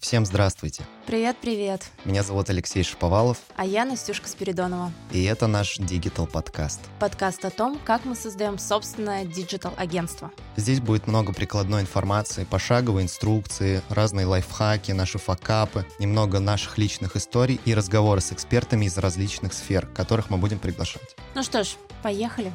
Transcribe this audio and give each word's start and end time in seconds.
Всем 0.00 0.24
здравствуйте. 0.24 0.82
Привет-привет. 1.06 1.84
Меня 2.06 2.22
зовут 2.22 2.48
Алексей 2.48 2.82
Шиповалов. 2.82 3.36
А 3.54 3.66
я 3.66 3.84
Настюшка 3.84 4.28
Спиридонова. 4.28 4.90
И 5.12 5.22
это 5.24 5.46
наш 5.46 5.78
Digital 5.78 6.26
подкаст. 6.26 6.80
Подкаст 6.98 7.44
о 7.44 7.50
том, 7.50 7.78
как 7.84 8.06
мы 8.06 8.14
создаем 8.16 8.58
собственное 8.58 9.26
digital-агентство. 9.26 10.30
Здесь 10.56 10.80
будет 10.80 11.06
много 11.06 11.34
прикладной 11.34 11.82
информации, 11.82 12.44
пошаговые 12.44 13.04
инструкции, 13.04 13.82
разные 13.90 14.24
лайфхаки, 14.24 14.92
наши 14.92 15.18
факапы, 15.18 15.84
немного 15.98 16.40
наших 16.40 16.78
личных 16.78 17.16
историй 17.16 17.60
и 17.66 17.74
разговоры 17.74 18.22
с 18.22 18.32
экспертами 18.32 18.86
из 18.86 18.96
различных 18.96 19.52
сфер, 19.52 19.86
которых 19.86 20.30
мы 20.30 20.38
будем 20.38 20.60
приглашать. 20.60 21.14
Ну 21.34 21.42
что 21.42 21.62
ж, 21.62 21.74
поехали. 22.02 22.54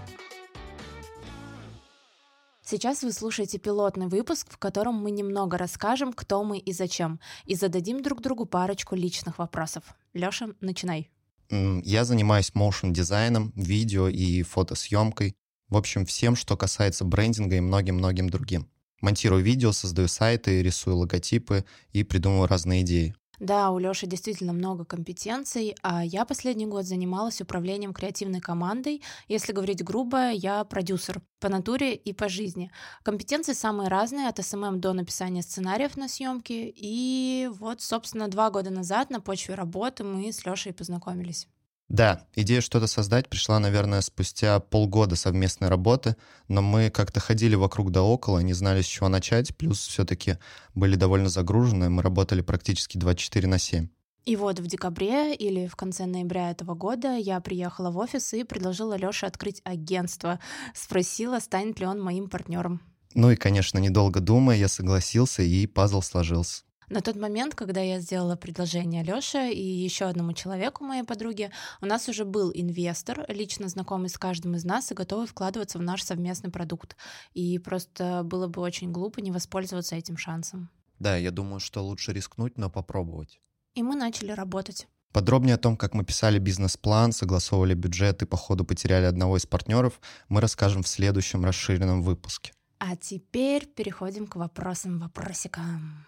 Сейчас 2.67 3.03
вы 3.03 3.11
слушаете 3.11 3.59
пилотный 3.59 4.07
выпуск, 4.07 4.47
в 4.49 4.57
котором 4.57 4.95
мы 4.95 5.11
немного 5.11 5.55
расскажем, 5.55 6.11
кто 6.11 6.43
мы 6.43 6.57
и 6.57 6.73
зачем, 6.73 7.19
и 7.45 7.53
зададим 7.53 8.01
друг 8.01 8.21
другу 8.21 8.47
парочку 8.47 8.95
личных 8.95 9.37
вопросов. 9.37 9.83
Лёша, 10.15 10.47
начинай. 10.61 11.11
Я 11.51 12.05
занимаюсь 12.05 12.55
моушен 12.55 12.91
дизайном, 12.91 13.53
видео 13.55 14.07
и 14.07 14.41
фотосъемкой. 14.41 15.35
В 15.69 15.77
общем, 15.77 16.07
всем, 16.07 16.35
что 16.35 16.57
касается 16.57 17.05
брендинга 17.05 17.57
и 17.57 17.59
многим-многим 17.59 18.31
другим. 18.31 18.67
Монтирую 18.99 19.43
видео, 19.43 19.71
создаю 19.71 20.07
сайты, 20.07 20.63
рисую 20.63 20.95
логотипы 20.97 21.65
и 21.91 22.03
придумываю 22.03 22.47
разные 22.47 22.81
идеи. 22.81 23.15
Да, 23.39 23.71
у 23.71 23.79
Лёши 23.79 24.07
действительно 24.07 24.53
много 24.53 24.85
компетенций, 24.85 25.75
а 25.81 26.03
я 26.05 26.25
последний 26.25 26.65
год 26.65 26.85
занималась 26.85 27.41
управлением 27.41 27.93
креативной 27.93 28.39
командой. 28.41 29.01
Если 29.27 29.53
говорить 29.53 29.83
грубо, 29.83 30.31
я 30.31 30.63
продюсер 30.63 31.21
по 31.39 31.49
натуре 31.49 31.93
и 31.95 32.13
по 32.13 32.29
жизни. 32.29 32.71
Компетенции 33.03 33.53
самые 33.53 33.89
разные, 33.89 34.27
от 34.29 34.43
SMM 34.43 34.79
до 34.79 34.93
написания 34.93 35.41
сценариев 35.41 35.97
на 35.97 36.07
съемки. 36.07 36.73
И 36.75 37.49
вот, 37.53 37.81
собственно, 37.81 38.27
два 38.27 38.49
года 38.49 38.69
назад 38.69 39.09
на 39.09 39.19
почве 39.21 39.55
работы 39.55 40.03
мы 40.03 40.31
с 40.31 40.45
Лёшей 40.45 40.73
познакомились. 40.73 41.47
Да, 41.87 42.25
идея 42.35 42.61
что-то 42.61 42.87
создать 42.87 43.29
пришла, 43.29 43.59
наверное, 43.59 44.01
спустя 44.01 44.59
полгода 44.59 45.15
совместной 45.15 45.69
работы, 45.69 46.15
но 46.47 46.63
мы 46.63 46.89
как-то 46.89 47.19
ходили 47.19 47.53
вокруг 47.55 47.91
да 47.91 48.01
около, 48.01 48.39
не 48.39 48.53
знали, 48.53 48.81
с 48.81 48.85
чего 48.85 49.07
начать, 49.07 49.55
плюс 49.55 49.85
все-таки 49.85 50.39
были 50.73 50.95
довольно 50.95 51.29
загружены, 51.29 51.89
мы 51.89 52.01
работали 52.01 52.41
практически 52.41 52.97
24 52.97 53.47
на 53.47 53.59
7. 53.59 53.87
И 54.25 54.35
вот 54.35 54.59
в 54.59 54.65
декабре 54.65 55.35
или 55.35 55.67
в 55.67 55.75
конце 55.75 56.07
ноября 56.07 56.49
этого 56.49 56.73
года 56.73 57.15
я 57.15 57.39
приехала 57.39 57.91
в 57.91 57.97
офис 57.97 58.33
и 58.33 58.43
предложила 58.43 58.97
Лёше 58.97 59.27
открыть 59.27 59.61
агентство. 59.63 60.39
Спросила, 60.73 61.39
станет 61.39 61.79
ли 61.79 61.85
он 61.85 62.01
моим 62.01 62.27
партнером. 62.27 62.81
Ну 63.13 63.29
и, 63.29 63.35
конечно, 63.35 63.77
недолго 63.77 64.19
думая, 64.19 64.57
я 64.57 64.67
согласился, 64.67 65.43
и 65.43 65.67
пазл 65.67 66.01
сложился. 66.01 66.64
На 66.89 67.01
тот 67.01 67.15
момент, 67.15 67.55
когда 67.55 67.81
я 67.81 67.99
сделала 67.99 68.35
предложение 68.35 69.03
Лёше 69.03 69.51
и 69.51 69.63
еще 69.63 70.05
одному 70.05 70.33
человеку, 70.33 70.83
моей 70.83 71.03
подруге, 71.03 71.51
у 71.81 71.85
нас 71.85 72.07
уже 72.09 72.25
был 72.25 72.51
инвестор, 72.53 73.25
лично 73.27 73.67
знакомый 73.67 74.09
с 74.09 74.17
каждым 74.17 74.55
из 74.55 74.65
нас 74.65 74.91
и 74.91 74.95
готовый 74.95 75.27
вкладываться 75.27 75.79
в 75.79 75.81
наш 75.81 76.03
совместный 76.03 76.51
продукт. 76.51 76.95
И 77.33 77.57
просто 77.59 78.21
было 78.23 78.47
бы 78.47 78.61
очень 78.61 78.91
глупо 78.91 79.21
не 79.21 79.31
воспользоваться 79.31 79.95
этим 79.95 80.17
шансом. 80.17 80.69
Да, 80.99 81.17
я 81.17 81.31
думаю, 81.31 81.59
что 81.59 81.83
лучше 81.83 82.13
рискнуть, 82.13 82.57
но 82.57 82.69
попробовать. 82.69 83.39
И 83.73 83.83
мы 83.83 83.95
начали 83.95 84.31
работать. 84.31 84.87
Подробнее 85.11 85.55
о 85.55 85.57
том, 85.57 85.77
как 85.77 85.93
мы 85.93 86.03
писали 86.03 86.39
бизнес-план, 86.39 87.13
согласовывали 87.13 87.73
бюджет 87.73 88.21
и 88.21 88.25
по 88.25 88.37
ходу 88.37 88.65
потеряли 88.65 89.05
одного 89.05 89.37
из 89.37 89.45
партнеров, 89.45 89.99
мы 90.27 90.41
расскажем 90.41 90.83
в 90.83 90.87
следующем 90.87 91.45
расширенном 91.45 92.03
выпуске. 92.03 92.53
А 92.79 92.95
теперь 92.97 93.65
переходим 93.65 94.27
к 94.27 94.35
вопросам-вопросикам. 94.35 96.05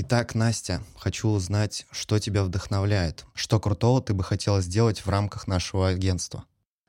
Итак, 0.00 0.36
Настя, 0.36 0.80
хочу 0.96 1.28
узнать, 1.28 1.84
что 1.90 2.20
тебя 2.20 2.44
вдохновляет. 2.44 3.24
Что 3.34 3.58
крутого 3.58 4.00
ты 4.00 4.14
бы 4.14 4.22
хотела 4.22 4.60
сделать 4.60 5.04
в 5.04 5.08
рамках 5.08 5.48
нашего 5.48 5.88
агентства? 5.88 6.44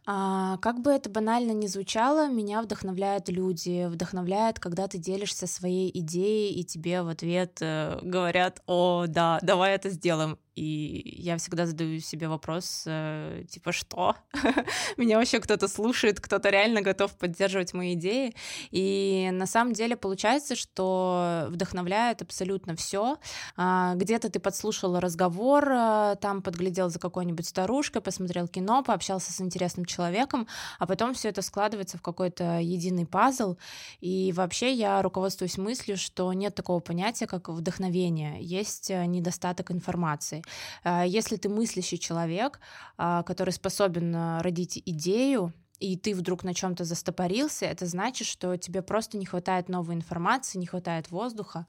А, 0.05 0.57
как 0.57 0.81
бы 0.81 0.91
это 0.91 1.09
банально 1.09 1.53
ни 1.53 1.65
звучало, 1.65 2.29
меня 2.29 2.61
вдохновляют 2.61 3.27
люди, 3.27 3.87
вдохновляет, 3.87 4.59
когда 4.59 4.87
ты 4.87 4.99
делишься 4.99 5.47
своей 5.47 5.89
идеей, 6.01 6.53
и 6.53 6.63
тебе 6.63 7.01
в 7.01 7.07
ответ 7.07 7.57
э, 7.61 7.97
говорят, 8.03 8.61
о, 8.67 9.05
да, 9.07 9.39
давай 9.41 9.73
это 9.73 9.89
сделаем. 9.89 10.37
И 10.59 11.01
я 11.15 11.37
всегда 11.37 11.65
задаю 11.65 12.01
себе 12.01 12.27
вопрос, 12.27 12.83
э, 12.85 13.45
типа, 13.49 13.71
что? 13.71 14.15
Меня 14.97 15.17
вообще 15.17 15.39
кто-то 15.39 15.69
слушает, 15.69 16.19
кто-то 16.19 16.49
реально 16.49 16.81
готов 16.81 17.15
поддерживать 17.17 17.73
мои 17.73 17.93
идеи. 17.93 18.35
И 18.69 19.29
на 19.31 19.45
самом 19.45 19.71
деле 19.71 19.95
получается, 19.95 20.57
что 20.57 21.45
вдохновляет 21.47 22.21
абсолютно 22.21 22.75
все. 22.75 23.19
А, 23.55 23.95
где-то 23.95 24.29
ты 24.29 24.41
подслушал 24.41 24.99
разговор, 24.99 25.71
э, 25.71 26.15
там 26.19 26.41
подглядел 26.41 26.89
за 26.89 26.99
какой-нибудь 26.99 27.47
старушкой, 27.47 28.01
посмотрел 28.01 28.49
кино, 28.49 28.83
пообщался 28.83 29.31
с 29.31 29.39
интересным 29.39 29.85
человеком, 29.85 30.45
а 30.77 30.85
потом 30.85 31.13
все 31.13 31.29
это 31.29 31.41
складывается 31.41 31.97
в 31.97 32.01
какой-то 32.01 32.59
единый 32.59 33.05
пазл. 33.05 33.55
И 34.01 34.33
вообще 34.33 34.73
я 34.73 35.01
руководствуюсь 35.01 35.57
мыслью, 35.57 35.95
что 35.95 36.33
нет 36.33 36.53
такого 36.53 36.81
понятия, 36.81 37.27
как 37.27 37.47
вдохновение. 37.47 38.41
Есть 38.41 38.91
э, 38.91 39.05
недостаток 39.05 39.71
информации. 39.71 40.43
А, 40.83 41.05
если 41.05 41.37
ты 41.37 41.49
мыслящий 41.49 41.97
человек, 41.97 42.59
а, 42.97 43.23
который 43.23 43.51
способен 43.51 44.15
а, 44.15 44.41
родить 44.41 44.81
идею, 44.85 45.53
и 45.79 45.95
ты 45.95 46.13
вдруг 46.13 46.43
на 46.43 46.53
чем-то 46.53 46.83
застопорился, 46.83 47.65
это 47.65 47.85
значит, 47.85 48.27
что 48.27 48.57
тебе 48.57 48.81
просто 48.81 49.17
не 49.17 49.25
хватает 49.25 49.69
новой 49.69 49.95
информации, 49.95 50.57
не 50.57 50.65
хватает 50.65 51.09
воздуха. 51.09 51.65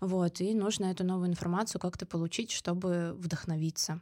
Вот, 0.00 0.40
и 0.40 0.54
нужно 0.54 0.86
эту 0.86 1.04
новую 1.04 1.28
информацию 1.28 1.80
как-то 1.80 2.06
получить, 2.06 2.50
чтобы 2.50 3.14
вдохновиться. 3.18 4.00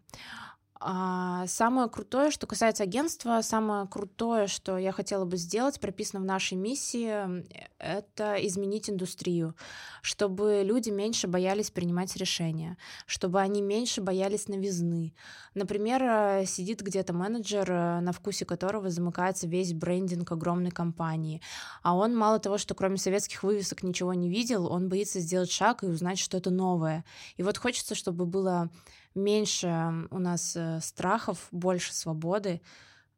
А 0.84 1.46
самое 1.46 1.88
крутое, 1.88 2.32
что 2.32 2.48
касается 2.48 2.82
агентства, 2.82 3.40
самое 3.42 3.86
крутое, 3.86 4.48
что 4.48 4.78
я 4.78 4.90
хотела 4.90 5.24
бы 5.24 5.36
сделать, 5.36 5.78
прописано 5.78 6.20
в 6.20 6.24
нашей 6.24 6.54
миссии, 6.54 7.44
это 7.78 8.34
изменить 8.44 8.90
индустрию, 8.90 9.54
чтобы 10.02 10.62
люди 10.64 10.90
меньше 10.90 11.28
боялись 11.28 11.70
принимать 11.70 12.16
решения, 12.16 12.76
чтобы 13.06 13.40
они 13.40 13.62
меньше 13.62 14.00
боялись 14.00 14.48
новизны. 14.48 15.14
Например, 15.54 16.02
э, 16.02 16.46
сидит 16.46 16.80
где-то 16.80 17.12
менеджер, 17.12 17.70
э, 17.70 18.00
на 18.00 18.10
вкусе 18.10 18.44
которого 18.44 18.90
замыкается 18.90 19.46
весь 19.46 19.72
брендинг 19.74 20.32
огромной 20.32 20.72
компании, 20.72 21.42
а 21.84 21.94
он 21.94 22.16
мало 22.16 22.40
того, 22.40 22.58
что 22.58 22.74
кроме 22.74 22.96
советских 22.96 23.44
вывесок 23.44 23.84
ничего 23.84 24.14
не 24.14 24.28
видел, 24.28 24.66
он 24.66 24.88
боится 24.88 25.20
сделать 25.20 25.52
шаг 25.52 25.84
и 25.84 25.86
узнать 25.86 26.18
что-то 26.18 26.50
новое. 26.50 27.04
И 27.36 27.44
вот 27.44 27.56
хочется, 27.56 27.94
чтобы 27.94 28.26
было 28.26 28.68
меньше 29.14 30.06
у 30.10 30.18
нас 30.18 30.56
э, 30.56 30.80
страхов, 30.80 31.48
больше 31.50 31.94
свободы 31.94 32.60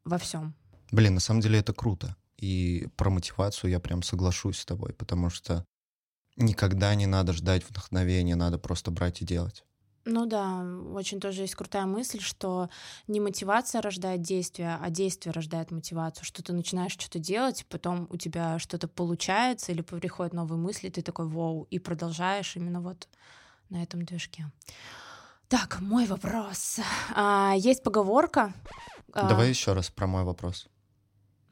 во 0.05 0.19
всем. 0.19 0.55
Блин, 0.91 1.15
на 1.15 1.21
самом 1.21 1.41
деле 1.41 1.59
это 1.59 1.73
круто. 1.73 2.17
И 2.37 2.89
про 2.97 3.11
мотивацию 3.11 3.71
я 3.71 3.81
прям 3.81 4.03
соглашусь 4.03 4.59
с 4.59 4.67
тобой, 4.67 4.93
потому 4.93 5.31
что 5.31 5.65
никогда 6.37 6.95
не 6.95 7.07
надо 7.07 7.33
ждать 7.33 7.69
вдохновения, 7.69 8.37
надо 8.37 8.59
просто 8.59 8.91
брать 8.91 9.23
и 9.23 9.25
делать. 9.25 9.65
Ну 10.07 10.27
да, 10.27 10.63
очень 10.93 11.19
тоже 11.19 11.43
есть 11.43 11.55
крутая 11.55 11.87
мысль, 11.87 12.21
что 12.21 12.69
не 13.07 13.21
мотивация 13.21 13.81
рождает 13.81 14.21
действие, 14.21 14.77
а 14.79 14.91
действие 14.91 15.33
рождает 15.33 15.71
мотивацию, 15.71 16.27
что 16.27 16.43
ты 16.43 16.53
начинаешь 16.53 16.93
что-то 16.93 17.19
делать, 17.19 17.65
потом 17.71 18.07
у 18.11 18.19
тебя 18.19 18.59
что-то 18.59 18.87
получается 18.87 19.73
или 19.73 19.81
приходят 19.81 20.35
новые 20.35 20.59
мысли, 20.59 20.91
ты 20.91 21.01
такой 21.01 21.27
вау, 21.27 21.67
и 21.71 21.79
продолжаешь 21.79 22.55
именно 22.55 22.83
вот 22.83 23.09
на 23.71 23.83
этом 23.83 24.05
движке. 24.05 24.51
Так, 25.55 25.81
мой 25.81 26.07
вопрос. 26.07 26.81
А, 27.15 27.55
есть 27.57 27.85
поговорка. 27.85 28.53
А, 29.13 29.29
Давай 29.29 29.47
а... 29.47 29.51
еще 29.51 29.73
раз 29.73 29.89
про 29.89 30.09
мой 30.09 30.25
вопрос. 30.25 30.67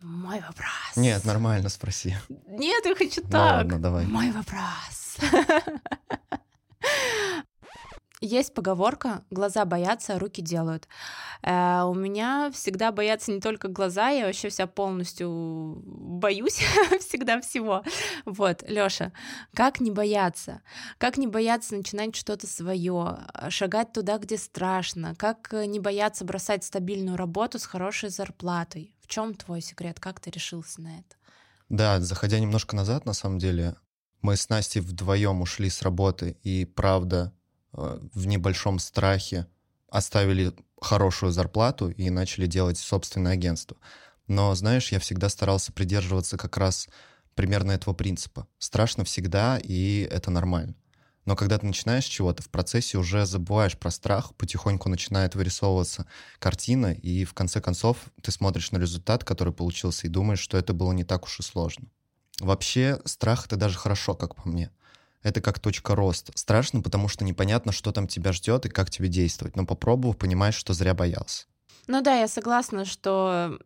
Мой 0.01 0.41
вопрос. 0.41 0.97
Нет, 0.97 1.25
нормально 1.25 1.69
спроси. 1.69 2.17
Нет, 2.49 2.85
я 2.85 2.97
хочу 2.97 3.21
ну, 3.23 3.31
так. 3.31 3.57
Ладно, 3.59 3.79
давай. 3.79 4.07
Мой 4.07 4.33
вопрос. 4.33 5.19
Есть 8.25 8.55
поговорка 8.55 9.25
«глаза 9.31 9.65
боятся, 9.65 10.17
руки 10.17 10.41
делают». 10.41 10.87
Э, 11.43 11.83
у 11.83 11.93
меня 11.93 12.53
всегда 12.55 12.93
боятся 12.93 13.33
не 13.33 13.41
только 13.41 13.67
глаза, 13.67 14.11
я 14.11 14.27
вообще 14.27 14.49
вся 14.49 14.69
полностью 14.69 15.83
боюсь 15.85 16.63
всегда 17.01 17.41
всего. 17.41 17.83
Вот, 18.25 18.63
Лёша, 18.69 19.13
как 19.55 19.81
не 19.81 19.91
бояться? 19.91 20.63
Как 20.99 21.17
не 21.17 21.27
бояться 21.27 21.75
начинать 21.75 22.15
что-то 22.15 22.47
свое, 22.47 23.19
шагать 23.49 23.93
туда, 23.93 24.19
где 24.19 24.39
страшно? 24.39 25.17
Как 25.17 25.53
не 25.53 25.81
бояться 25.81 26.25
бросать 26.25 26.63
стабильную 26.63 27.17
работу 27.17 27.59
с 27.59 27.67
хорошей 27.67 28.11
зарплатой? 28.11 28.95
В 29.01 29.09
чем 29.09 29.35
твой 29.35 29.63
секрет? 29.63 29.99
Как 29.99 30.21
ты 30.21 30.31
решился 30.31 30.81
на 30.81 31.01
это? 31.01 31.17
Да, 31.69 32.01
заходя 32.01 32.39
немножко 32.39 32.77
назад, 32.77 33.05
на 33.05 33.15
самом 33.15 33.41
деле, 33.41 33.75
мы 34.21 34.37
с 34.37 34.49
Настей 34.49 34.81
вдвоем 34.81 35.41
ушли 35.41 35.69
с 35.69 35.83
работы, 35.83 36.37
и 36.45 36.65
правда, 36.65 37.33
Э, 37.33 37.42
в 37.73 38.27
небольшом 38.27 38.79
страхе 38.79 39.47
оставили 39.89 40.53
хорошую 40.81 41.33
зарплату 41.33 41.91
и 41.91 42.11
начали 42.11 42.47
делать 42.47 42.79
собственное 42.79 43.33
агентство. 43.33 43.77
Но, 44.27 44.55
знаешь, 44.55 44.93
я 44.93 44.99
всегда 44.99 45.29
старался 45.29 45.73
придерживаться 45.73 46.37
как 46.37 46.57
раз 46.57 46.89
примерно 47.35 47.73
этого 47.73 47.95
принципа. 47.95 48.47
Страшно 48.59 49.05
всегда, 49.05 49.59
и 49.63 50.09
это 50.11 50.31
нормально. 50.31 50.75
Но 51.25 51.37
когда 51.37 51.57
ты 51.59 51.67
начинаешь 51.67 52.05
чего-то, 52.05 52.43
в 52.43 52.51
процессе 52.51 52.99
уже 52.99 53.27
забываешь 53.27 53.79
про 53.79 53.91
страх, 53.91 54.35
потихоньку 54.35 54.89
начинает 54.89 55.35
вырисовываться 55.37 56.07
картина, 56.41 56.93
и 56.93 57.25
в 57.25 57.33
конце 57.33 57.61
концов 57.61 57.99
ты 58.23 58.33
смотришь 58.33 58.73
на 58.73 58.79
результат, 58.79 59.23
который 59.23 59.53
получился, 59.53 60.07
и 60.07 60.11
думаешь, 60.11 60.41
что 60.41 60.59
это 60.59 60.73
было 60.73 60.93
не 60.93 61.05
так 61.05 61.25
уж 61.25 61.39
и 61.39 61.43
сложно. 61.43 61.87
Вообще, 62.41 63.01
страх— 63.05 63.47
это 63.47 63.57
даже 63.57 63.79
хорошо, 63.79 64.15
как 64.15 64.35
по 64.35 64.49
мне. 64.49 64.71
Это 65.23 65.41
как 65.41 65.59
точка 65.61 65.95
роста. 65.95 66.33
Страшно, 66.35 66.81
потому 66.81 67.09
что 67.09 67.25
непонятно, 67.25 67.73
что 67.73 67.93
там 67.93 68.09
тебя 68.09 68.33
ждет 68.33 68.67
и 68.67 68.69
как 68.69 68.91
тебе 68.91 69.09
действовать. 69.09 69.57
Но 69.57 69.65
попробовав, 69.65 70.17
понимаешь, 70.17 70.55
что 70.55 70.73
зря 70.73 70.95
боялся. 70.95 71.47
Ну 71.87 72.03
да, 72.03 72.19
я 72.19 72.29
согласна, 72.29 72.85
что 72.85 73.59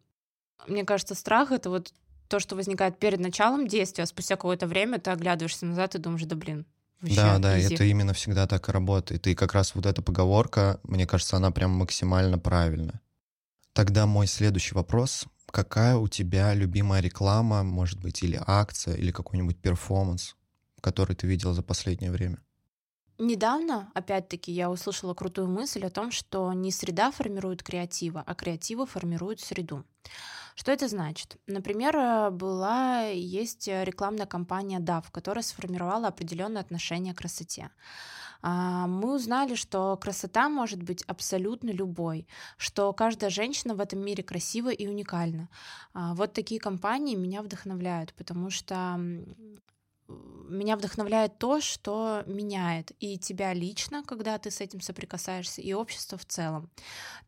мне 0.67 0.85
кажется, 0.85 1.15
страх 1.15 1.53
это 1.53 1.71
вот 1.71 1.93
то, 2.29 2.41
что 2.41 2.57
возникает 2.57 2.99
перед 2.99 3.21
началом 3.21 3.69
действия, 3.69 4.05
а 4.05 4.07
спустя 4.07 4.37
какое-то 4.37 4.67
время 4.67 4.99
ты 4.99 5.11
оглядываешься 5.11 5.65
назад 5.67 5.95
и 5.95 5.99
думаешь, 5.99 6.25
да 6.25 6.37
блин, 6.37 6.67
Вообще 7.01 7.17
да, 7.17 7.39
да, 7.39 7.59
easy. 7.59 7.75
это 7.75 7.85
именно 7.85 8.15
всегда 8.15 8.47
так 8.47 8.69
и 8.69 8.73
работает. 8.73 9.27
И 9.27 9.35
как 9.35 9.53
раз 9.53 9.75
вот 9.75 9.87
эта 9.87 10.03
поговорка, 10.03 10.81
мне 10.83 11.07
кажется, 11.07 11.37
она 11.37 11.51
прям 11.51 11.71
максимально 11.73 12.39
правильная. 12.39 13.01
Тогда 13.73 14.07
мой 14.07 14.27
следующий 14.27 14.75
вопрос. 14.75 15.27
Какая 15.51 15.97
у 15.97 16.09
тебя 16.09 16.55
любимая 16.55 17.01
реклама, 17.01 17.63
может 17.63 18.01
быть, 18.01 18.23
или 18.23 18.41
акция, 18.47 18.95
или 18.95 19.11
какой-нибудь 19.13 19.59
перформанс, 19.59 20.37
который 20.81 21.17
ты 21.17 21.27
видел 21.27 21.53
за 21.53 21.63
последнее 21.63 22.11
время? 22.11 22.39
Недавно, 23.19 23.91
опять-таки, 23.95 24.53
я 24.53 24.71
услышала 24.71 25.15
крутую 25.15 25.49
мысль 25.49 25.85
о 25.85 25.91
том, 25.91 26.11
что 26.11 26.53
не 26.53 26.71
среда 26.71 27.11
формирует 27.11 27.63
креатива, 27.63 28.23
а 28.27 28.35
креатива 28.35 28.85
формирует 28.85 29.41
среду. 29.41 29.85
Что 30.55 30.73
это 30.73 30.89
значит? 30.89 31.37
Например, 31.47 31.97
э, 31.97 32.31
была, 32.31 33.03
есть 33.03 33.69
рекламная 33.69 34.27
кампания 34.27 34.81
DAF, 34.81 35.05
которая 35.11 35.43
сформировала 35.43 36.09
определенное 36.09 36.63
отношение 36.63 37.15
к 37.15 37.19
красоте. 37.19 37.71
А, 38.43 38.87
мы 38.87 39.15
узнали, 39.15 39.55
что 39.55 39.97
красота 39.97 40.49
может 40.49 40.83
быть 40.83 41.03
абсолютно 41.03 41.71
любой, 41.71 42.27
что 42.57 42.93
каждая 42.93 43.31
женщина 43.31 43.75
в 43.75 43.81
этом 43.81 44.01
мире 44.01 44.23
красива 44.23 44.71
и 44.71 44.87
уникальна. 44.87 45.49
А, 45.93 46.15
вот 46.15 46.33
такие 46.33 46.61
компании 46.61 47.17
меня 47.17 47.43
вдохновляют, 47.43 48.15
потому 48.15 48.51
что 48.51 49.01
меня 50.49 50.77
вдохновляет 50.77 51.39
то, 51.39 51.61
что 51.61 52.23
меняет 52.27 52.93
и 53.01 53.19
тебя 53.19 53.53
лично, 53.53 54.03
когда 54.03 54.39
ты 54.39 54.51
с 54.51 54.61
этим 54.61 54.81
соприкасаешься, 54.81 55.61
и 55.61 55.73
общество 55.73 56.19
в 56.19 56.25
целом. 56.25 56.71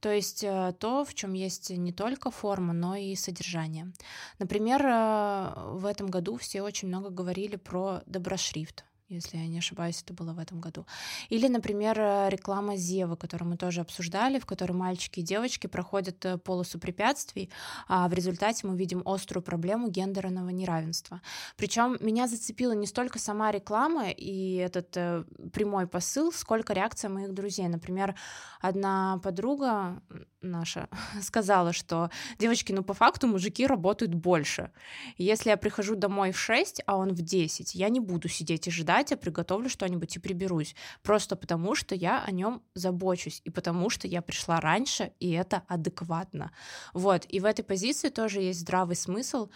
То 0.00 0.10
есть 0.12 0.44
э, 0.44 0.74
то, 0.78 1.04
в 1.04 1.14
чем 1.14 1.32
есть 1.32 1.70
не 1.70 1.92
только 1.92 2.30
форма, 2.30 2.72
но 2.72 2.96
и 2.96 3.14
содержание. 3.14 3.92
Например, 4.38 4.84
э, 4.84 5.52
в 5.72 5.86
этом 5.86 6.08
году 6.08 6.36
все 6.36 6.62
очень 6.62 6.88
много 6.88 7.10
говорили 7.10 7.56
про 7.56 8.02
доброшрифт 8.06 8.84
если 9.08 9.38
я 9.38 9.46
не 9.46 9.58
ошибаюсь, 9.58 10.02
это 10.02 10.12
было 10.12 10.32
в 10.32 10.38
этом 10.38 10.60
году. 10.60 10.86
Или, 11.30 11.48
например, 11.48 11.98
э, 11.98 12.28
реклама 12.28 12.76
Зевы, 12.76 13.16
которую 13.16 13.50
мы 13.50 13.56
тоже 13.56 13.80
обсуждали, 13.80 14.38
в 14.38 14.46
которой 14.46 14.72
мальчики 14.72 15.20
и 15.20 15.22
девочки 15.22 15.66
проходят 15.66 16.24
э, 16.26 16.36
полосу 16.36 16.78
препятствий, 16.78 17.50
а 17.88 18.08
в 18.08 18.12
результате 18.12 18.66
мы 18.66 18.76
видим 18.76 19.02
острую 19.06 19.42
проблему 19.42 19.88
гендерного 19.88 20.50
неравенства. 20.50 21.22
Причем 21.56 21.96
меня 22.00 22.28
зацепила 22.28 22.72
не 22.72 22.86
столько 22.86 23.18
сама 23.18 23.50
реклама 23.50 24.10
и 24.10 24.56
этот 24.56 24.96
э, 24.96 25.24
прямой 25.52 25.86
посыл, 25.86 26.30
сколько 26.32 26.74
реакция 26.74 27.08
моих 27.08 27.32
друзей. 27.32 27.68
Например, 27.68 28.14
одна 28.60 29.18
подруга 29.22 30.02
наша 30.42 30.88
сказала, 31.22 31.72
что 31.72 32.10
девочки, 32.38 32.72
ну 32.72 32.82
по 32.82 32.94
факту 32.94 33.26
мужики 33.26 33.66
работают 33.66 34.14
больше. 34.14 34.70
Если 35.16 35.50
я 35.50 35.56
прихожу 35.56 35.96
домой 35.96 36.32
в 36.32 36.38
6, 36.38 36.82
а 36.86 36.96
он 36.96 37.14
в 37.14 37.22
10, 37.22 37.74
я 37.74 37.88
не 37.88 38.00
буду 38.00 38.28
сидеть 38.28 38.68
и 38.68 38.70
ждать, 38.70 38.97
а 39.12 39.16
приготовлю 39.16 39.68
что-нибудь 39.68 40.16
и 40.16 40.18
приберусь. 40.18 40.74
Просто 41.02 41.36
потому, 41.36 41.74
что 41.74 41.94
я 41.94 42.22
о 42.22 42.30
нем 42.30 42.62
забочусь, 42.74 43.40
и 43.44 43.50
потому 43.50 43.90
что 43.90 44.06
я 44.06 44.22
пришла 44.22 44.60
раньше, 44.60 45.12
и 45.20 45.30
это 45.30 45.62
адекватно. 45.68 46.50
Вот, 46.92 47.24
и 47.28 47.40
в 47.40 47.44
этой 47.44 47.62
позиции 47.62 48.08
тоже 48.08 48.40
есть 48.40 48.60
здравый 48.60 48.96
смысл, 48.96 49.48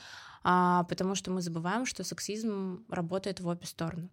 а, 0.45 0.85
потому 0.85 1.15
что 1.15 1.31
мы 1.31 1.41
забываем, 1.43 1.87
что 1.87 2.05
сексизм 2.05 2.85
работает 2.89 3.41
в 3.41 3.47
обе 3.47 3.67
стороны. 3.67 4.09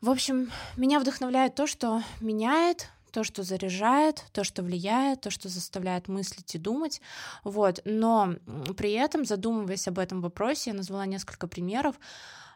В 0.00 0.08
общем, 0.08 0.50
меня 0.76 0.98
вдохновляет 0.98 1.54
то, 1.54 1.66
что 1.66 2.02
меняет 2.20 2.88
то, 3.10 3.24
что 3.24 3.42
заряжает, 3.42 4.24
то, 4.32 4.44
что 4.44 4.62
влияет, 4.62 5.20
то, 5.20 5.30
что 5.30 5.48
заставляет 5.48 6.08
мыслить 6.08 6.54
и 6.54 6.58
думать. 6.58 7.00
Вот. 7.44 7.80
Но 7.84 8.34
при 8.76 8.92
этом, 8.92 9.24
задумываясь 9.24 9.88
об 9.88 9.98
этом 9.98 10.20
вопросе, 10.20 10.70
я 10.70 10.76
назвала 10.76 11.06
несколько 11.06 11.46
примеров. 11.46 11.96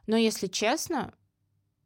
Но 0.07 0.17
если 0.17 0.47
честно, 0.47 1.13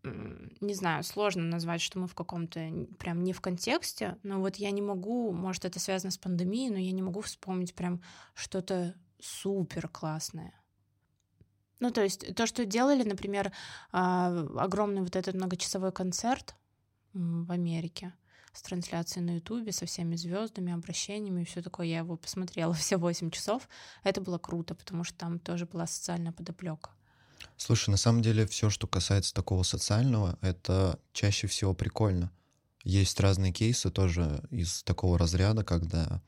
не 0.02 0.74
знаю, 0.74 1.02
сложно 1.02 1.42
назвать, 1.42 1.80
что 1.80 1.98
мы 1.98 2.06
в 2.06 2.14
каком-то 2.14 2.86
прям 2.98 3.24
не 3.24 3.32
в 3.32 3.40
контексте, 3.40 4.16
но 4.22 4.40
вот 4.40 4.56
я 4.56 4.70
не 4.70 4.82
могу, 4.82 5.32
может, 5.32 5.64
это 5.64 5.80
связано 5.80 6.10
с 6.10 6.18
пандемией, 6.18 6.70
но 6.70 6.78
я 6.78 6.92
не 6.92 7.02
могу 7.02 7.20
вспомнить 7.20 7.74
прям 7.74 8.00
что-то 8.34 8.94
супер 9.20 9.88
классное. 9.88 10.54
Ну, 11.80 11.90
то 11.90 12.02
есть 12.02 12.34
то, 12.34 12.46
что 12.46 12.64
делали, 12.64 13.02
например, 13.02 13.52
а, 13.92 14.46
огромный 14.56 15.02
вот 15.02 15.14
этот 15.14 15.34
многочасовой 15.34 15.92
концерт 15.92 16.56
в 17.12 17.50
Америке— 17.50 18.14
с 18.58 18.62
трансляцией 18.62 19.24
на 19.24 19.36
Ютубе, 19.36 19.72
со 19.72 19.86
всеми 19.86 20.16
звездами, 20.16 20.72
обращениями 20.72 21.42
и 21.42 21.44
все 21.44 21.62
такое. 21.62 21.86
Я 21.86 21.98
его 21.98 22.16
посмотрела 22.16 22.74
все 22.74 22.96
8 22.96 23.30
часов. 23.30 23.68
Это 24.02 24.20
было 24.20 24.38
круто, 24.38 24.74
потому 24.74 25.04
что 25.04 25.16
там 25.16 25.38
тоже 25.38 25.66
была 25.66 25.86
социальная 25.86 26.32
подоплека. 26.32 26.90
Слушай, 27.58 27.90
на 27.90 27.98
самом 27.98 28.22
деле 28.22 28.46
все, 28.46 28.70
что 28.70 28.86
касается 28.86 29.34
такого 29.34 29.64
социального, 29.64 30.38
это 30.40 30.98
чаще 31.12 31.46
всего 31.46 31.74
прикольно. 31.74 32.32
Есть 32.84 33.20
разные 33.20 33.52
кейсы 33.52 33.90
тоже 33.90 34.42
из 34.50 34.82
такого 34.84 35.18
разряда, 35.18 35.64
когда 35.64 36.22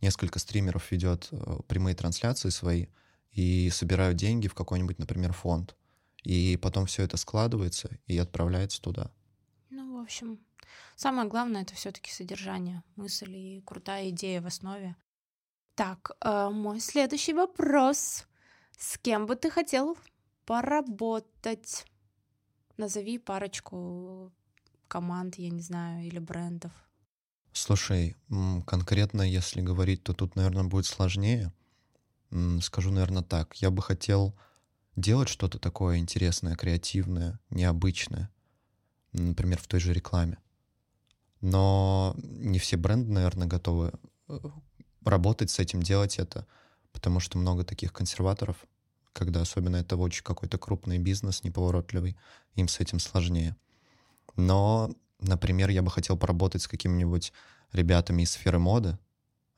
несколько 0.00 0.38
стримеров 0.38 0.90
ведет 0.90 1.28
э, 1.32 1.58
прямые 1.68 1.94
трансляции 1.94 2.48
свои 2.48 2.86
и 3.32 3.68
собирают 3.68 4.16
деньги 4.16 4.48
в 4.48 4.54
какой-нибудь, 4.54 4.98
например, 4.98 5.34
фонд. 5.34 5.76
И 6.22 6.56
потом 6.56 6.86
все 6.86 7.02
это 7.02 7.18
складывается 7.18 7.90
и 8.06 8.16
отправляется 8.16 8.80
туда. 8.80 9.10
Ну, 9.68 9.98
в 9.98 10.02
общем, 10.02 10.38
Самое 10.96 11.26
главное 11.28 11.62
это 11.62 11.74
все-таки 11.74 12.10
содержание, 12.10 12.82
мысль 12.96 13.34
и 13.34 13.62
крутая 13.62 14.10
идея 14.10 14.42
в 14.42 14.46
основе. 14.46 14.96
Так, 15.74 16.10
э, 16.20 16.50
мой 16.50 16.78
следующий 16.80 17.32
вопрос. 17.32 18.26
С 18.78 18.98
кем 18.98 19.24
бы 19.24 19.34
ты 19.34 19.50
хотел 19.50 19.96
поработать? 20.50 21.86
Назови 22.76 23.18
парочку 23.18 24.32
команд, 24.88 25.36
я 25.36 25.50
не 25.50 25.62
знаю, 25.62 26.04
или 26.08 26.18
брендов. 26.18 26.72
Слушай, 27.52 28.16
конкретно 28.66 29.22
если 29.22 29.60
говорить, 29.60 30.02
то 30.02 30.12
тут, 30.12 30.34
наверное, 30.34 30.64
будет 30.64 30.86
сложнее. 30.86 31.52
Скажу, 32.62 32.90
наверное, 32.90 33.22
так. 33.22 33.54
Я 33.62 33.70
бы 33.70 33.80
хотел 33.80 34.34
делать 34.96 35.28
что-то 35.28 35.60
такое 35.60 35.98
интересное, 35.98 36.56
креативное, 36.56 37.38
необычное. 37.50 38.28
Например, 39.12 39.58
в 39.60 39.68
той 39.68 39.78
же 39.78 39.92
рекламе 39.92 40.38
но 41.42 42.14
не 42.18 42.58
все 42.58 42.76
бренды, 42.76 43.10
наверное, 43.10 43.46
готовы 43.46 43.92
э, 44.28 44.38
работать 45.06 45.50
с 45.50 45.58
этим, 45.58 45.82
делать 45.82 46.18
это, 46.18 46.46
потому 46.92 47.18
что 47.18 47.38
много 47.38 47.64
таких 47.64 47.94
консерваторов, 47.94 48.66
когда 49.12 49.40
особенно 49.40 49.76
это 49.76 49.96
очень 49.96 50.22
какой-то 50.22 50.58
крупный 50.58 50.98
бизнес, 50.98 51.44
неповоротливый, 51.44 52.16
им 52.54 52.68
с 52.68 52.80
этим 52.80 52.98
сложнее. 52.98 53.56
Но, 54.36 54.90
например, 55.20 55.70
я 55.70 55.82
бы 55.82 55.90
хотел 55.90 56.16
поработать 56.16 56.62
с 56.62 56.68
какими-нибудь 56.68 57.32
ребятами 57.72 58.22
из 58.22 58.32
сферы 58.32 58.58
моды, 58.58 58.98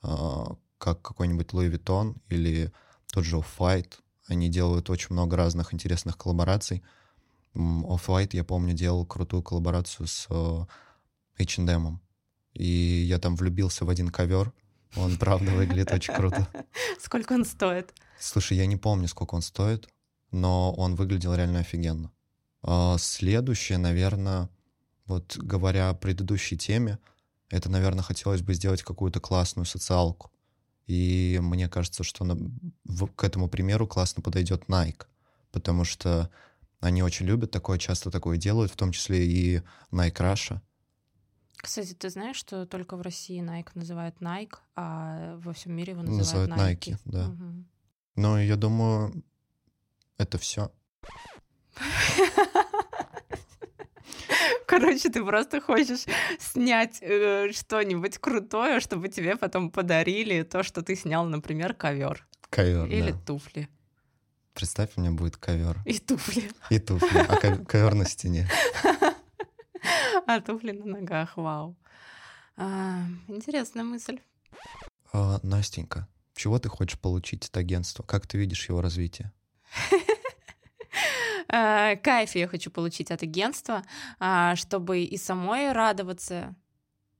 а, 0.02 0.56
как 0.78 1.02
какой-нибудь 1.02 1.48
Louis 1.48 1.70
Vuitton 1.70 2.16
или 2.28 2.72
тот 3.12 3.24
же 3.24 3.36
Off-White. 3.36 3.94
Они 4.26 4.48
делают 4.48 4.90
очень 4.90 5.08
много 5.10 5.36
разных 5.36 5.74
интересных 5.74 6.16
коллабораций. 6.16 6.82
Off-White, 7.54 8.30
я 8.32 8.44
помню, 8.44 8.72
делал 8.72 9.04
крутую 9.04 9.42
коллаборацию 9.42 10.06
с 10.06 10.26
э, 10.30 10.64
H&M. 11.38 12.00
И 12.54 12.64
я 12.64 13.18
там 13.18 13.36
влюбился 13.36 13.84
в 13.84 13.90
один 13.90 14.08
ковер. 14.08 14.52
Он, 14.96 15.16
правда, 15.16 15.50
выглядит 15.52 15.92
очень 15.92 16.14
круто. 16.14 16.46
Сколько 17.00 17.34
он 17.34 17.44
стоит? 17.44 17.94
Слушай, 18.22 18.56
я 18.58 18.66
не 18.66 18.76
помню, 18.76 19.08
сколько 19.08 19.34
он 19.34 19.42
стоит, 19.42 19.88
но 20.30 20.72
он 20.74 20.94
выглядел 20.94 21.34
реально 21.34 21.58
офигенно. 21.58 22.12
А 22.62 22.96
следующее, 22.98 23.78
наверное, 23.78 24.48
вот 25.06 25.36
говоря 25.36 25.90
о 25.90 25.94
предыдущей 25.94 26.56
теме, 26.56 27.00
это, 27.50 27.68
наверное, 27.68 28.04
хотелось 28.04 28.40
бы 28.40 28.54
сделать 28.54 28.84
какую-то 28.84 29.18
классную 29.18 29.66
социалку. 29.66 30.30
И 30.86 31.40
мне 31.42 31.68
кажется, 31.68 32.04
что 32.04 32.24
на, 32.24 32.36
в, 32.84 33.06
к 33.08 33.24
этому 33.24 33.48
примеру 33.48 33.88
классно 33.88 34.22
подойдет 34.22 34.66
Nike, 34.68 35.04
потому 35.50 35.84
что 35.84 36.30
они 36.78 37.02
очень 37.02 37.26
любят 37.26 37.50
такое, 37.50 37.76
часто 37.76 38.12
такое 38.12 38.36
делают, 38.36 38.70
в 38.70 38.76
том 38.76 38.92
числе 38.92 39.26
и 39.26 39.62
Nike 39.90 40.18
Russia. 40.18 40.60
Кстати, 41.56 41.94
ты 41.94 42.08
знаешь, 42.08 42.36
что 42.36 42.66
только 42.66 42.96
в 42.96 43.02
России 43.02 43.42
Nike 43.42 43.70
называют 43.74 44.16
Nike, 44.20 44.58
а 44.76 45.36
во 45.38 45.52
всем 45.52 45.72
мире 45.72 45.92
его 45.92 46.02
называют, 46.02 46.50
называют 46.50 46.80
Nike. 46.80 46.92
Nike 46.92 46.98
да. 47.04 47.28
Угу. 47.28 47.64
Ну, 48.16 48.38
я 48.38 48.56
думаю, 48.56 49.24
это 50.18 50.38
все. 50.38 50.70
Короче, 54.66 55.10
ты 55.10 55.24
просто 55.24 55.60
хочешь 55.60 56.04
снять 56.38 56.98
э, 57.02 57.52
что-нибудь 57.52 58.18
крутое, 58.18 58.80
чтобы 58.80 59.08
тебе 59.08 59.36
потом 59.36 59.70
подарили 59.70 60.42
то, 60.42 60.62
что 60.62 60.82
ты 60.82 60.96
снял, 60.96 61.26
например, 61.26 61.74
ковер. 61.74 62.26
Ковер. 62.48 62.86
Или 62.86 63.10
да. 63.10 63.18
туфли. 63.26 63.68
Представь, 64.54 64.90
у 64.96 65.00
меня 65.00 65.10
будет 65.10 65.36
ковер. 65.36 65.78
И 65.84 65.98
туфли. 65.98 66.50
И 66.70 66.78
туфли. 66.78 67.18
А 67.18 67.36
ковер 67.64 67.94
на 67.94 68.06
стене. 68.06 68.48
А 70.26 70.40
туфли 70.40 70.72
на 70.72 70.86
ногах, 70.86 71.36
вау. 71.36 71.76
А, 72.56 73.02
интересная 73.28 73.84
мысль. 73.84 74.20
А, 75.12 75.40
Настенька, 75.42 76.06
чего 76.34 76.58
ты 76.58 76.68
хочешь 76.68 76.98
получить 76.98 77.48
от 77.48 77.56
агентства? 77.56 78.02
Как 78.02 78.26
ты 78.26 78.38
видишь 78.38 78.68
его 78.68 78.80
развитие? 78.80 79.32
А, 81.48 81.96
кайф 82.02 82.34
я 82.34 82.48
хочу 82.48 82.70
получить 82.70 83.10
от 83.10 83.22
агентства, 83.22 83.82
а, 84.18 84.56
чтобы 84.56 85.02
и 85.02 85.16
самой 85.16 85.72
радоваться 85.72 86.54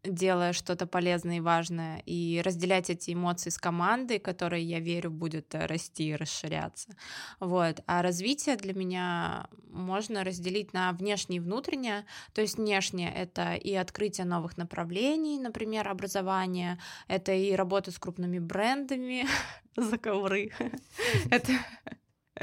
делая 0.05 0.53
что-то 0.53 0.87
полезное 0.87 1.37
и 1.37 1.41
важное, 1.41 2.03
и 2.07 2.43
разделять 2.45 2.91
эти 2.91 3.13
эмоции 3.13 3.51
с 3.51 3.59
командой, 3.59 4.19
которая, 4.19 4.61
я 4.61 4.81
верю, 4.81 5.11
будет 5.11 5.55
э, 5.55 5.67
расти 5.67 6.09
и 6.09 6.17
расширяться. 6.17 6.97
Вот. 7.41 7.83
А 7.87 8.03
развитие 8.03 8.57
для 8.57 8.75
меня 8.75 9.49
можно 9.71 10.25
разделить 10.25 10.73
на 10.73 10.93
внешнее 10.93 11.39
и 11.39 11.41
внутреннее. 11.41 12.05
То 12.35 12.41
есть 12.41 12.59
внешнее— 12.59 13.13
это 13.15 13.55
и 13.55 13.75
открытие 13.75 14.27
новых 14.27 14.57
направлений, 14.57 15.39
например, 15.39 15.89
образование, 15.89 16.79
это 17.07 17.33
и 17.33 17.53
работа 17.53 17.93
с 17.93 17.99
крупными 17.99 18.39
брендами 18.39 19.27
за 19.77 19.99
ковры, 19.99 20.51
это 21.31 21.53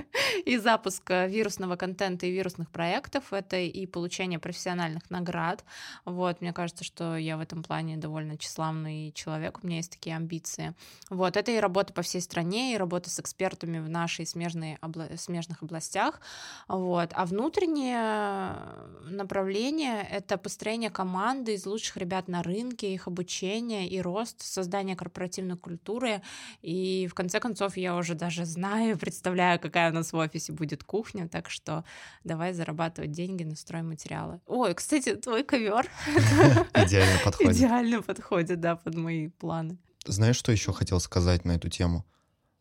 и 0.45 0.57
запуск 0.57 1.09
э, 1.11 1.27
вирусного 1.27 1.75
контента 1.75 2.25
и 2.25 2.31
вирусных 2.31 2.69
проектов, 2.69 3.33
это 3.33 3.57
и 3.57 3.85
получение 3.85 4.39
профессиональных 4.39 5.09
наград. 5.09 5.63
Вот, 6.05 6.41
мне 6.41 6.53
кажется, 6.53 6.83
что 6.83 7.17
я 7.17 7.37
в 7.37 7.41
этом 7.41 7.63
плане 7.63 7.97
довольно 7.97 8.37
тщеславный 8.37 9.11
человек, 9.13 9.59
у 9.61 9.67
меня 9.67 9.77
есть 9.77 9.91
такие 9.91 10.15
амбиции. 10.15 10.73
Вот, 11.09 11.37
это 11.37 11.51
и 11.51 11.57
работа 11.57 11.93
по 11.93 12.01
всей 12.01 12.21
стране, 12.21 12.73
и 12.73 12.77
работа 12.77 13.09
с 13.09 13.19
экспертами 13.19 13.79
в 13.79 13.89
нашей 13.89 14.25
смежной 14.25 14.77
обла- 14.81 15.15
смежных 15.17 15.63
областях. 15.63 16.21
Вот. 16.67 17.11
А 17.13 17.25
внутреннее 17.25 18.55
направление— 19.03 20.07
это 20.11 20.37
построение 20.37 20.89
команды 20.89 21.53
из 21.53 21.65
лучших 21.65 21.97
ребят 21.97 22.27
на 22.27 22.43
рынке, 22.43 22.93
их 22.93 23.07
обучение 23.07 23.87
и 23.87 24.01
рост, 24.01 24.41
создание 24.41 24.95
корпоративной 24.95 25.57
культуры. 25.57 26.21
И 26.61 27.07
в 27.07 27.13
конце 27.13 27.39
концов 27.39 27.77
я 27.77 27.95
уже 27.95 28.15
даже 28.15 28.45
знаю, 28.45 28.97
представляю, 28.99 29.59
какая 29.59 29.88
у 29.89 29.93
нас 29.93 30.13
в 30.13 30.17
офисе 30.17 30.53
будет 30.53 30.83
кухня, 30.83 31.27
так 31.27 31.49
что 31.49 31.83
давай 32.23 32.53
зарабатывать 32.53 33.11
деньги 33.11 33.43
на 33.43 33.55
стройматериалы. 33.55 34.39
Ой, 34.47 34.73
кстати, 34.73 35.15
твой 35.15 35.43
ковер 35.43 35.87
Идеально 36.73 37.19
подходит. 37.23 37.55
идеально 37.57 38.01
подходит, 38.01 38.59
да, 38.59 38.75
под 38.75 38.95
мои 38.95 39.27
планы. 39.27 39.77
Знаешь, 40.05 40.37
что 40.37 40.51
еще 40.51 40.73
хотел 40.73 40.99
сказать 40.99 41.45
на 41.45 41.53
эту 41.53 41.69
тему? 41.69 42.05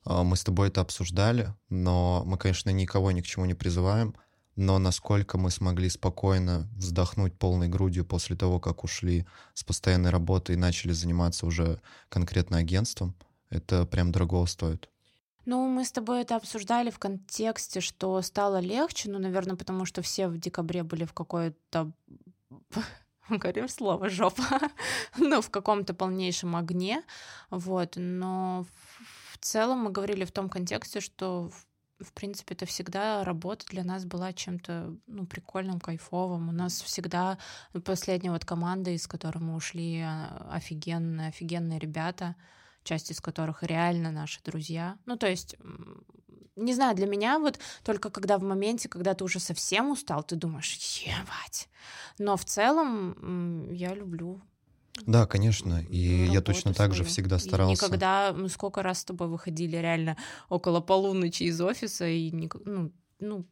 А, 0.04 0.22
Мы 0.24 0.36
с 0.36 0.44
тобой 0.44 0.68
это 0.68 0.80
обсуждали, 0.80 1.54
но 1.68 2.22
мы, 2.26 2.36
конечно, 2.38 2.70
никого 2.70 3.10
ни 3.12 3.20
к 3.20 3.26
чему 3.26 3.44
не 3.46 3.54
призываем, 3.54 4.14
но 4.56 4.78
насколько 4.78 5.38
мы 5.38 5.50
смогли 5.50 5.88
спокойно 5.88 6.68
вздохнуть 6.76 7.38
полной 7.38 7.68
грудью 7.68 8.04
после 8.04 8.34
того, 8.36 8.58
как 8.58 8.82
ушли 8.84 9.24
с 9.54 9.62
постоянной 9.62 10.10
работы 10.10 10.54
и 10.54 10.56
начали 10.56 10.92
заниматься 10.92 11.46
уже 11.46 11.80
конкретно 12.08 12.58
агентством, 12.58 13.14
это 13.50 13.86
прям 13.86 14.10
дорого 14.12 14.44
стоит. 14.46 14.88
Ну, 15.48 15.66
мы 15.66 15.86
с 15.86 15.92
тобой 15.92 16.20
это 16.20 16.36
обсуждали 16.36 16.90
в 16.90 16.98
контексте, 16.98 17.80
что 17.80 18.20
стало 18.20 18.60
легче, 18.60 19.10
ну, 19.10 19.18
наверное, 19.18 19.56
потому 19.56 19.86
что 19.86 20.02
все 20.02 20.28
в 20.28 20.36
декабре 20.36 20.82
были 20.82 21.06
в 21.06 21.14
какой-то 21.14 21.90
говорим 23.30 23.66
слово 23.68 24.10
жопа, 24.10 24.44
ну, 25.16 25.40
в 25.40 25.48
каком-то 25.48 25.94
полнейшем 25.94 26.54
огне, 26.54 27.02
вот, 27.48 27.94
но 27.96 28.66
в 29.32 29.38
целом 29.38 29.78
мы 29.78 29.90
говорили 29.90 30.26
в 30.26 30.32
том 30.32 30.50
контексте, 30.50 31.00
что 31.00 31.50
в 31.98 32.12
принципе, 32.12 32.54
это 32.54 32.66
всегда 32.66 33.24
работа 33.24 33.64
для 33.68 33.84
нас 33.84 34.04
была 34.04 34.34
чем-то 34.34 34.94
ну, 35.06 35.26
прикольным, 35.26 35.80
кайфовым. 35.80 36.50
У 36.50 36.52
нас 36.52 36.80
всегда 36.82 37.38
последняя 37.84 38.32
вот 38.32 38.44
команда, 38.44 38.90
из 38.90 39.06
которой 39.08 39.38
мы 39.38 39.56
ушли, 39.56 40.02
а, 40.02 40.50
офигенные, 40.52 41.28
офигенные 41.28 41.78
ребята, 41.78 42.36
часть 42.88 43.10
из 43.10 43.20
которых 43.20 43.62
реально 43.62 44.10
наши 44.10 44.40
друзья. 44.42 44.96
Ну, 45.04 45.16
то 45.16 45.28
есть, 45.28 45.56
не 46.56 46.74
знаю, 46.74 46.96
для 46.96 47.06
меня 47.06 47.38
вот 47.38 47.58
только 47.84 48.08
когда 48.08 48.38
в 48.38 48.42
моменте, 48.42 48.88
когда 48.88 49.12
ты 49.12 49.24
уже 49.24 49.40
совсем 49.40 49.90
устал, 49.90 50.22
ты 50.22 50.36
думаешь, 50.36 50.72
ебать. 51.04 51.68
Но 52.18 52.36
в 52.36 52.44
целом 52.46 53.70
я 53.72 53.94
люблю 53.94 54.40
Да, 55.06 55.26
конечно. 55.26 55.82
И 55.90 56.26
я 56.26 56.40
точно 56.40 56.72
так 56.72 56.94
же 56.94 57.04
всегда 57.04 57.36
И 57.36 57.40
старался. 57.40 57.84
никогда, 57.84 58.32
мы 58.32 58.48
сколько 58.48 58.82
раз 58.82 59.00
с 59.00 59.04
тобой 59.04 59.28
выходили 59.28 59.76
реально 59.76 60.16
около 60.48 60.80
полуночи 60.80 61.42
из 61.42 61.60
офиса 61.60 62.08
и 62.08 62.32
ну, 62.64 62.90
ну, 63.20 63.46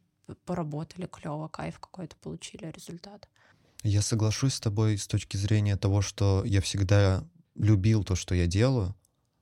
поработали 0.45 1.05
клево, 1.05 1.47
кайф 1.47 1.79
какой-то 1.79 2.15
получили, 2.15 2.65
результат. 2.65 3.29
Я 3.83 4.01
соглашусь 4.01 4.55
с 4.55 4.59
тобой 4.59 4.97
с 4.97 5.07
точки 5.07 5.37
зрения 5.37 5.77
того, 5.77 6.01
что 6.01 6.43
я 6.43 6.59
всегда 6.61 7.23
любил 7.55 8.03
то, 8.03 8.15
что 8.15 8.35
я 8.35 8.47
делаю, 8.47 8.95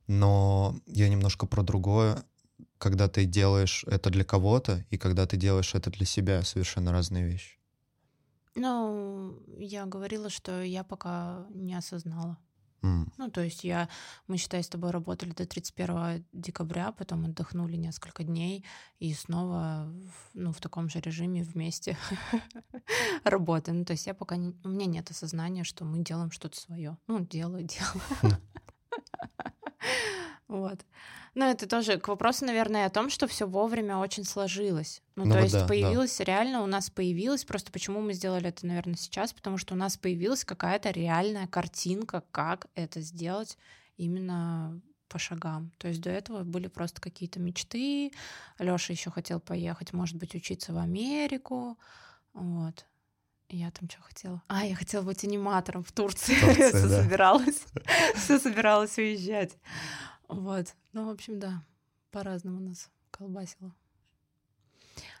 но 0.06 0.74
я 0.86 1.08
немножко 1.08 1.46
про 1.46 1.62
другое. 1.62 2.22
Когда 2.78 3.08
ты 3.08 3.24
делаешь 3.24 3.84
это 3.86 4.10
для 4.10 4.24
кого-то 4.24 4.84
и 4.90 4.96
когда 4.98 5.26
ты 5.26 5.36
делаешь 5.36 5.74
это 5.74 5.90
для 5.90 6.06
себя, 6.06 6.42
совершенно 6.42 6.92
разные 6.92 7.24
вещи. 7.26 7.58
Ну, 8.54 9.38
я 9.58 9.84
говорила, 9.86 10.30
что 10.30 10.62
я 10.62 10.82
пока 10.84 11.46
не 11.50 11.74
осознала. 11.74 12.38
М, 12.82 13.12
Ну, 13.18 13.30
то 13.30 13.42
есть 13.42 13.64
я, 13.64 13.88
мы, 14.28 14.36
считай, 14.38 14.62
с 14.62 14.68
тобой 14.68 14.90
работали 14.90 15.30
до 15.30 15.46
31 15.46 16.24
декабря, 16.32 16.92
потом 16.92 17.24
отдохнули 17.24 17.76
несколько 17.76 18.22
дней 18.24 18.64
и 18.98 19.12
снова, 19.14 19.92
ну, 20.34 20.52
в 20.52 20.60
таком 20.60 20.88
же 20.88 21.00
режиме 21.00 21.42
вместе 21.42 21.96
работаем. 23.24 23.80
Ну, 23.80 23.84
то 23.84 23.92
есть 23.92 24.06
я 24.06 24.14
пока, 24.14 24.36
не- 24.36 24.54
у 24.64 24.68
меня 24.68 24.86
нет 24.86 25.10
осознания, 25.10 25.64
что 25.64 25.84
мы 25.84 26.02
делаем 26.04 26.30
что-то 26.30 26.58
свое. 26.60 26.96
Ну, 27.08 27.20
делаю, 27.20 27.64
делаю. 27.64 28.38
Вот. 30.48 30.84
Но 31.34 31.50
это 31.50 31.68
тоже 31.68 31.98
к 31.98 32.08
вопросу, 32.08 32.44
наверное, 32.46 32.86
о 32.86 32.90
том, 32.90 33.10
что 33.10 33.26
все 33.26 33.46
вовремя 33.46 33.98
очень 33.98 34.24
сложилось. 34.24 35.02
Ну, 35.16 35.24
Ну 35.24 35.32
то 35.32 35.36
вот 35.38 35.42
есть 35.42 35.54
да, 35.54 35.60
да. 35.62 35.66
появилось 35.66 36.20
реально, 36.20 36.62
у 36.62 36.66
нас 36.66 36.88
появилось, 36.88 37.44
просто 37.44 37.72
почему 37.72 38.00
мы 38.00 38.12
сделали 38.14 38.48
это, 38.48 38.64
наверное, 38.64 38.94
сейчас, 38.94 39.32
потому 39.32 39.58
что 39.58 39.74
у 39.74 39.76
нас 39.76 39.96
появилась 39.96 40.44
какая-то 40.44 40.90
реальная 40.90 41.46
картинка, 41.48 42.22
как 42.30 42.68
это 42.74 43.00
сделать 43.00 43.58
именно 43.96 44.80
по 45.08 45.18
шагам. 45.18 45.72
То 45.78 45.88
есть 45.88 46.00
до 46.00 46.10
этого 46.10 46.42
были 46.44 46.68
просто 46.68 47.00
какие-то 47.00 47.40
мечты. 47.40 48.12
Лёша 48.58 48.92
еще 48.92 49.10
хотел 49.10 49.40
поехать, 49.40 49.92
может 49.92 50.16
быть, 50.16 50.34
учиться 50.34 50.72
в 50.72 50.78
Америку. 50.78 51.78
Вот. 52.32 52.86
Я 53.48 53.70
там 53.70 53.88
что 53.88 54.02
хотела? 54.02 54.42
А, 54.48 54.64
я 54.64 54.74
хотела 54.74 55.02
быть 55.02 55.22
аниматором 55.24 55.84
в 55.84 55.92
Турции. 55.92 56.34
В 56.34 56.40
Турции, 56.40 56.70
Всё 56.70 56.88
да. 56.88 57.02
собиралась. 57.02 57.64
Все 58.16 58.38
собиралась 58.38 58.98
уезжать. 58.98 59.56
Вот. 60.28 60.74
Ну, 60.92 61.06
в 61.06 61.10
общем, 61.10 61.38
да, 61.38 61.62
по-разному 62.10 62.60
нас 62.60 62.90
колбасило. 63.10 63.72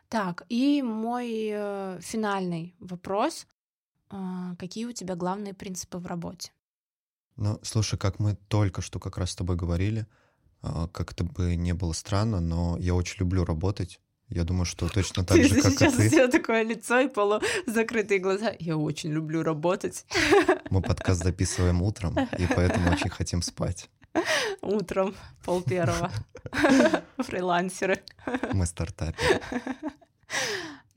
Так, 0.08 0.44
и 0.48 0.82
мой 0.82 1.50
э, 1.52 1.98
финальный 2.00 2.74
вопрос. 2.78 3.46
А, 4.08 4.54
какие 4.56 4.86
у 4.86 4.92
тебя 4.92 5.14
главные 5.16 5.54
принципы 5.54 5.98
в 5.98 6.06
работе? 6.06 6.52
Ну, 7.36 7.58
слушай, 7.62 7.98
как 7.98 8.18
мы 8.18 8.36
только 8.48 8.82
что 8.82 8.98
как 8.98 9.18
раз 9.18 9.32
с 9.32 9.36
тобой 9.36 9.56
говорили, 9.56 10.06
а, 10.62 10.88
как-то 10.88 11.24
бы 11.24 11.54
не 11.56 11.74
было 11.74 11.92
странно, 11.92 12.40
но 12.40 12.76
я 12.78 12.94
очень 12.94 13.20
люблю 13.20 13.44
работать. 13.44 14.00
Я 14.28 14.42
думаю, 14.44 14.64
что 14.64 14.88
точно 14.88 15.24
так 15.24 15.36
ты 15.36 15.44
же, 15.44 15.62
как 15.62 15.72
и 15.72 15.76
сейчас 15.76 15.94
у 15.94 15.98
ты. 15.98 16.10
тебя 16.10 16.28
такое 16.28 16.62
лицо 16.64 16.98
и 16.98 17.08
полузакрытые 17.08 18.18
глаза. 18.18 18.52
Я 18.58 18.76
очень 18.76 19.12
люблю 19.12 19.42
работать 19.42 20.04
Мы 20.70 20.82
подкаст 20.82 21.22
записываем 21.22 21.80
утром, 21.82 22.16
и 22.38 22.46
поэтому 22.54 22.90
очень 22.90 23.10
хотим 23.10 23.40
спать. 23.42 23.88
утром, 24.62 25.14
пол 25.44 25.62
первого. 25.62 26.10
Фрилансеры. 27.18 28.02
Мы 28.52 28.66
стартаперы. 28.66 29.40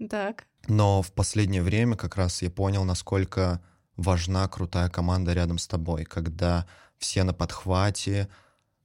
Так. 0.10 0.46
Но 0.68 1.02
в 1.02 1.12
последнее 1.12 1.62
время 1.62 1.96
как 1.96 2.16
раз 2.16 2.42
я 2.42 2.50
понял, 2.50 2.84
насколько 2.84 3.62
важна 3.96 4.48
крутая 4.48 4.90
команда 4.90 5.34
рядом 5.34 5.58
с 5.58 5.68
тобой, 5.68 6.06
когда 6.06 6.66
все 6.98 7.24
на 7.24 7.34
подхвате, 7.34 8.30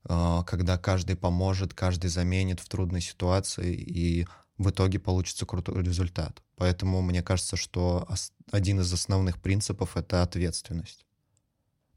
когда 0.04 0.78
каждый 0.78 1.16
поможет, 1.16 1.74
каждый 1.74 2.08
заменит 2.10 2.60
в 2.60 2.68
трудной 2.68 3.00
ситуации, 3.00 3.74
и 3.74 4.26
в 4.58 4.70
итоге 4.70 4.98
получится 4.98 5.46
крутой 5.46 5.82
результат. 5.82 6.42
Поэтому 6.56 7.02
мне 7.02 7.22
кажется, 7.22 7.56
что 7.56 8.06
один 8.52 8.80
из 8.80 8.92
основных 8.92 9.40
принципов— 9.40 9.96
это 9.98 10.22
ответственность. 10.22 11.04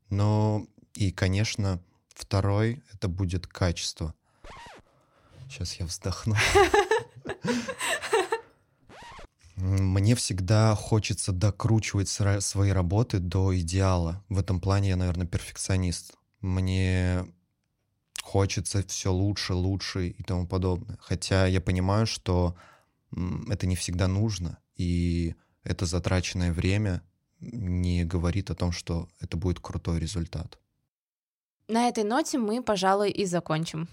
Ну 0.09 0.67
и, 0.95 1.11
конечно, 1.11 1.81
второй— 2.15 2.83
это 2.93 3.07
будет 3.07 3.45
качество. 3.45 4.15
Сейчас 5.49 5.73
я 5.75 5.85
вздохну. 5.85 6.35
Мне 9.55 10.15
всегда 10.15 10.75
хочется 10.75 11.31
докручивать 11.31 12.09
свои 12.09 12.71
работы 12.71 13.19
до 13.19 13.57
идеала. 13.59 14.23
В 14.29 14.39
этом 14.39 14.59
плане 14.61 14.89
я, 14.89 14.95
наверное, 14.95 15.27
перфекционист. 15.27 16.13
Мне 16.41 17.25
хочется 18.27 18.83
все 18.87 19.09
лучше, 19.11 19.53
лучше 19.53 20.09
и 20.19 20.23
тому 20.23 20.47
подобное. 20.47 20.97
Хотя 20.99 21.47
я 21.47 21.61
понимаю, 21.61 22.05
что 22.05 22.55
это 23.49 23.67
не 23.67 23.75
всегда 23.75 24.07
нужно, 24.07 24.57
и 24.75 25.33
это 25.63 25.85
затраченное 25.85 26.51
время 26.51 27.01
не 27.39 28.03
говорит 28.03 28.51
о 28.51 28.55
том, 28.55 28.71
что 28.71 29.07
это 29.21 29.37
будет 29.37 29.59
крутой 29.59 29.99
результат. 29.99 30.59
На 31.69 31.87
этой 31.89 32.03
ноте 32.03 32.37
мы, 32.37 32.61
пожалуй, 32.61 33.11
и 33.11 33.25
закончим. 33.25 33.85